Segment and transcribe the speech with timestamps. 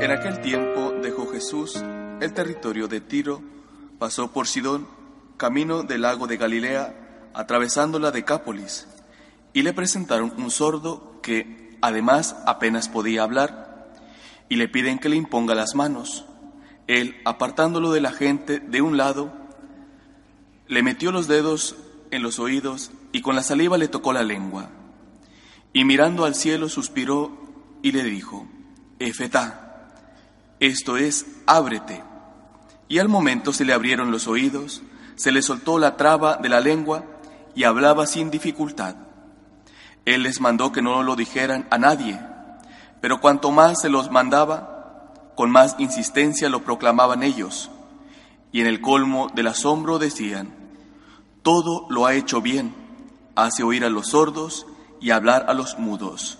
[0.00, 1.74] En aquel tiempo dejó Jesús
[2.20, 3.42] el territorio de Tiro,
[3.98, 4.86] pasó por Sidón,
[5.36, 8.86] camino del lago de Galilea, atravesando la Decápolis,
[9.52, 13.88] y le presentaron un sordo que, además, apenas podía hablar,
[14.48, 16.26] y le piden que le imponga las manos.
[16.86, 19.32] Él, apartándolo de la gente de un lado,
[20.68, 21.74] le metió los dedos
[22.12, 24.70] en los oídos y con la saliva le tocó la lengua.
[25.72, 27.36] Y mirando al cielo suspiró
[27.82, 28.46] y le dijo,
[29.00, 29.67] Efetá,
[30.60, 32.02] esto es, ábrete.
[32.88, 34.82] Y al momento se le abrieron los oídos,
[35.14, 37.04] se le soltó la traba de la lengua
[37.54, 38.96] y hablaba sin dificultad.
[40.04, 42.18] Él les mandó que no lo dijeran a nadie,
[43.00, 47.70] pero cuanto más se los mandaba, con más insistencia lo proclamaban ellos,
[48.50, 50.54] y en el colmo del asombro decían,
[51.42, 52.74] todo lo ha hecho bien,
[53.36, 54.66] hace oír a los sordos
[55.00, 56.38] y hablar a los mudos.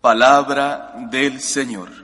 [0.00, 2.03] Palabra del Señor.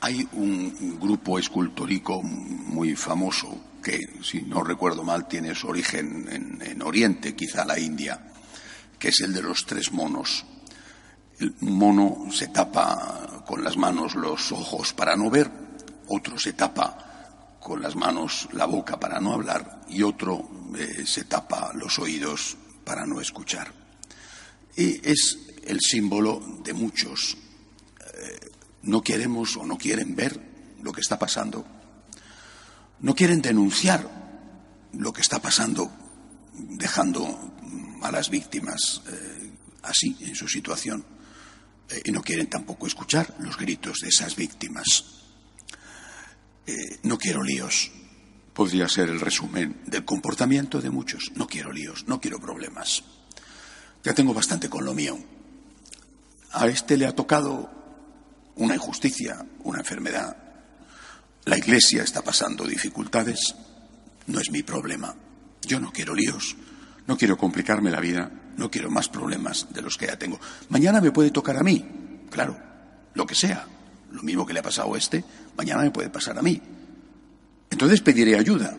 [0.00, 6.62] Hay un grupo escultórico muy famoso que, si no recuerdo mal, tiene su origen en,
[6.62, 8.32] en Oriente, quizá la India,
[8.98, 10.44] que es el de los tres monos.
[11.38, 15.50] El mono se tapa con las manos los ojos para no ver,
[16.08, 21.24] otro se tapa con las manos la boca para no hablar y otro eh, se
[21.24, 23.72] tapa los oídos para no escuchar.
[24.76, 27.36] Y es el símbolo de muchos.
[28.82, 30.40] No queremos o no quieren ver
[30.82, 31.66] lo que está pasando.
[33.00, 34.08] No quieren denunciar
[34.92, 35.90] lo que está pasando,
[36.54, 37.54] dejando
[38.02, 39.52] a las víctimas eh,
[39.82, 41.04] así en su situación.
[41.88, 45.04] Eh, y no quieren tampoco escuchar los gritos de esas víctimas.
[46.66, 47.90] Eh, no quiero líos.
[48.52, 51.32] Podría ser el resumen del comportamiento de muchos.
[51.34, 53.02] No quiero líos, no quiero problemas.
[54.02, 55.18] Ya tengo bastante con lo mío.
[56.52, 57.79] A este le ha tocado
[58.60, 60.36] una injusticia, una enfermedad.
[61.46, 63.54] La Iglesia está pasando dificultades.
[64.26, 65.14] No es mi problema.
[65.62, 66.56] Yo no quiero líos.
[67.06, 68.30] No quiero complicarme la vida.
[68.58, 70.38] No quiero más problemas de los que ya tengo.
[70.68, 72.26] Mañana me puede tocar a mí.
[72.30, 72.58] Claro,
[73.14, 73.66] lo que sea.
[74.12, 75.24] Lo mismo que le ha pasado a este,
[75.56, 76.60] mañana me puede pasar a mí.
[77.70, 78.76] Entonces pediré ayuda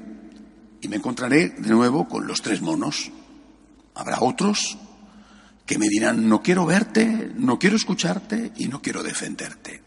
[0.80, 3.12] y me encontraré de nuevo con los tres monos.
[3.96, 4.78] Habrá otros
[5.72, 9.82] que me dirán, no quiero verte, no quiero escucharte y no quiero defenderte.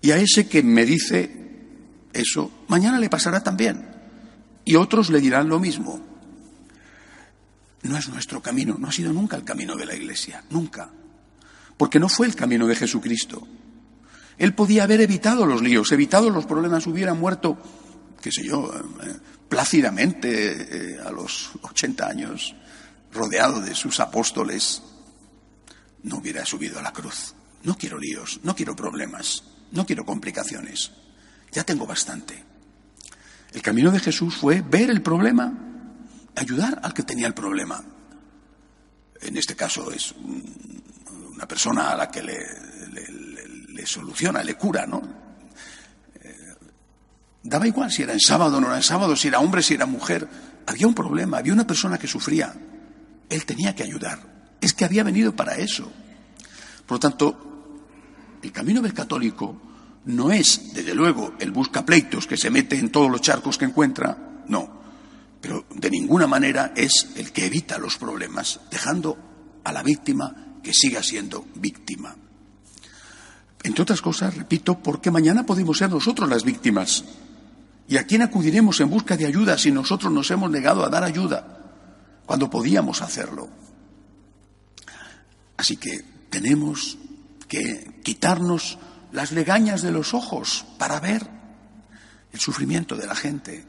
[0.00, 1.30] Y a ese que me dice
[2.10, 3.86] eso, mañana le pasará también.
[4.64, 6.00] Y otros le dirán lo mismo.
[7.82, 10.88] No es nuestro camino, no ha sido nunca el camino de la Iglesia, nunca.
[11.76, 13.46] Porque no fue el camino de Jesucristo.
[14.38, 17.58] Él podía haber evitado los líos, evitado los problemas, hubiera muerto,
[18.22, 19.16] qué sé yo, eh,
[19.50, 22.54] plácidamente eh, a los 80 años,
[23.12, 24.82] rodeado de sus apóstoles,
[26.04, 27.34] no hubiera subido a la cruz.
[27.64, 29.42] No quiero líos, no quiero problemas,
[29.72, 30.92] no quiero complicaciones.
[31.50, 32.44] Ya tengo bastante.
[33.52, 35.52] El camino de Jesús fue ver el problema,
[36.36, 37.82] ayudar al que tenía el problema.
[39.20, 45.02] En este caso es una persona a la que le, soluciona, le cura, ¿no?
[46.22, 46.54] Eh,
[47.42, 49.74] daba igual si era en sábado o no era en sábado, si era hombre, si
[49.74, 50.28] era mujer.
[50.66, 52.54] Había un problema, había una persona que sufría.
[53.28, 54.33] Él tenía que ayudar.
[54.64, 55.92] Es que había venido para eso.
[56.86, 57.36] Por lo tanto,
[58.42, 59.60] el camino del católico
[60.06, 63.66] no es, desde luego, el busca pleitos que se mete en todos los charcos que
[63.66, 64.16] encuentra,
[64.48, 64.80] no.
[65.38, 69.18] Pero de ninguna manera es el que evita los problemas, dejando
[69.64, 72.16] a la víctima que siga siendo víctima.
[73.62, 77.04] Entre otras cosas, repito, porque mañana podemos ser nosotros las víctimas.
[77.86, 81.04] ¿Y a quién acudiremos en busca de ayuda si nosotros nos hemos negado a dar
[81.04, 81.60] ayuda
[82.24, 83.50] cuando podíamos hacerlo?
[85.56, 86.98] Así que tenemos
[87.48, 88.78] que quitarnos
[89.12, 91.22] las legañas de los ojos para ver
[92.32, 93.64] el sufrimiento de la gente.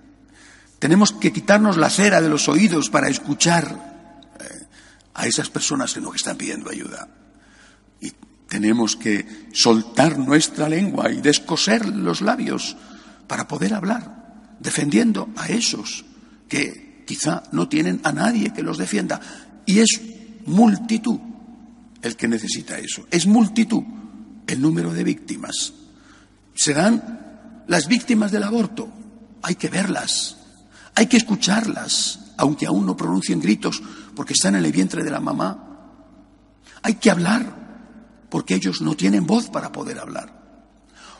[0.80, 4.66] Tenemos que quitarnos la cera de los oídos para escuchar eh,
[5.14, 7.08] a esas personas que nos están pidiendo ayuda.
[8.02, 8.12] Y
[8.50, 12.76] tenemos que soltar nuestra lengua y descoser los labios
[13.28, 16.06] para poder hablar, defendiendo a esos
[16.50, 19.22] que quizá no tienen a nadie que los defienda.
[19.68, 20.02] Y es
[20.48, 21.20] multitud
[22.06, 23.08] el que necesita eso.
[23.10, 23.84] Es multitud
[24.46, 25.74] el número de víctimas.
[26.54, 28.88] Serán las víctimas del aborto.
[29.42, 30.38] Hay que verlas,
[30.94, 33.82] hay que escucharlas, aunque aún no pronuncien gritos
[34.16, 35.92] porque están en el vientre de la mamá.
[36.84, 40.32] Hay que hablar porque ellos no tienen voz para poder hablar.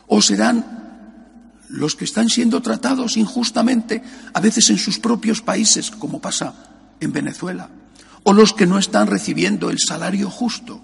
[0.06, 6.20] O serán los que están siendo tratados injustamente, a veces en sus propios países, como
[6.20, 6.54] pasa
[7.00, 7.68] en Venezuela,
[8.28, 10.80] o los que no están recibiendo el salario justo,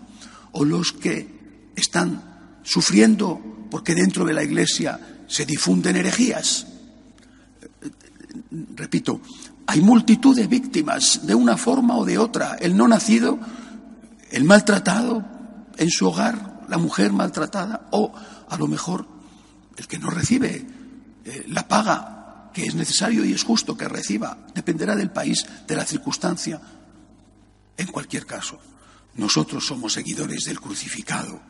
[0.52, 2.22] o los que están
[2.62, 6.68] sufriendo porque dentro de la Iglesia se difunden herejías.
[8.76, 9.20] Repito,
[9.66, 12.54] hay multitud de víctimas de una forma o de otra.
[12.60, 13.40] El no nacido,
[14.30, 15.24] el maltratado
[15.78, 18.12] en su hogar, la mujer maltratada, o
[18.48, 19.08] a lo mejor
[19.76, 20.64] el que no recibe
[21.24, 25.74] eh, la paga que es necesario y es justo que reciba, dependerá del país, de
[25.74, 26.60] la circunstancia.
[27.76, 28.58] En cualquier caso,
[29.14, 31.40] nosotros somos seguidores del crucificado.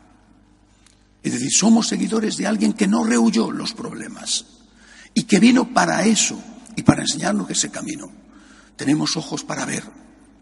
[1.23, 4.47] Es decir, somos seguidores de alguien que no rehuyó los problemas
[5.15, 6.41] y que vino para eso
[6.77, 8.11] y para enseñarnos ese camino.
[8.77, 9.85] Tenemos ojos para ver,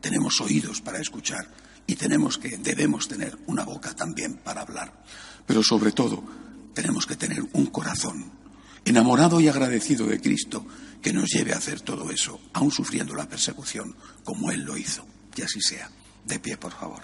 [0.00, 1.46] tenemos oídos para escuchar
[1.86, 5.04] y tenemos que, debemos tener una boca también para hablar.
[5.46, 6.24] Pero sobre todo,
[6.72, 8.32] tenemos que tener un corazón
[8.84, 10.66] enamorado y agradecido de Cristo
[11.02, 13.94] que nos lleve a hacer todo eso, aun sufriendo la persecución,
[14.24, 15.04] como Él lo hizo.
[15.34, 15.90] Que así sea.
[16.24, 17.02] De pie, por favor.